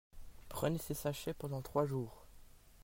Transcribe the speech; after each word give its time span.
Prenez 0.49 0.79
ces 0.79 0.95
cachets 0.95 1.35
pendant 1.35 1.61
trois 1.61 1.85
jours. 1.85 2.25